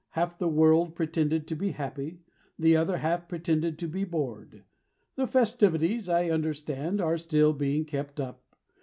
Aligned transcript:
Half 0.17 0.39
the 0.39 0.47
world 0.47 0.95
pretended 0.95 1.45
to 1.49 1.55
be 1.55 1.73
happy, 1.73 2.21
The 2.57 2.75
other 2.75 2.97
half 2.97 3.27
pretended 3.29 3.77
to 3.77 3.87
be 3.87 4.03
bored. 4.03 4.63
The 5.15 5.27
festivities, 5.27 6.09
I 6.09 6.31
understand, 6.31 6.99
Are 6.99 7.19
still 7.19 7.53
being 7.53 7.85
kept 7.85 8.19
up. 8.19 8.41